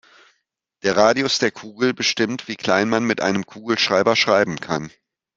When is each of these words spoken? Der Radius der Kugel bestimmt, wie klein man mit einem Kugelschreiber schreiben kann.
Der 0.81 0.97
Radius 0.97 1.37
der 1.37 1.51
Kugel 1.51 1.93
bestimmt, 1.93 2.47
wie 2.47 2.55
klein 2.55 2.89
man 2.89 3.03
mit 3.03 3.21
einem 3.21 3.45
Kugelschreiber 3.45 4.15
schreiben 4.15 4.59
kann. 4.59 4.89